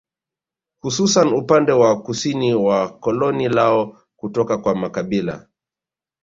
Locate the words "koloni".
2.99-3.49